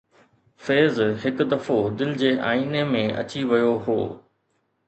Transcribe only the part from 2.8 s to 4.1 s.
۾ اچي ويو هو